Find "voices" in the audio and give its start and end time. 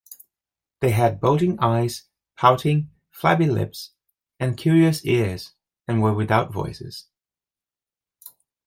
6.51-7.05